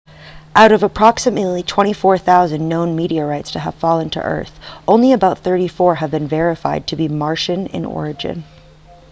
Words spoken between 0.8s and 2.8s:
approximately 24,000